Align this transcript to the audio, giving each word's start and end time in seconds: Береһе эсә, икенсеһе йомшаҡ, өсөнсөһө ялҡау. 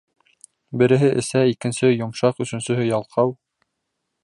Береһе 0.81 1.09
эсә, 1.23 1.43
икенсеһе 1.51 1.93
йомшаҡ, 1.99 2.41
өсөнсөһө 2.47 2.89
ялҡау. 2.91 3.37